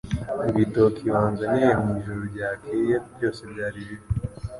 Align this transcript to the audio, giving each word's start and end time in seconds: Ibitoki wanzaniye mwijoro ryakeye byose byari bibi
Ibitoki 0.51 1.03
wanzaniye 1.15 1.71
mwijoro 1.81 2.21
ryakeye 2.31 2.93
byose 3.15 3.41
byari 3.51 3.79
bibi 3.87 4.07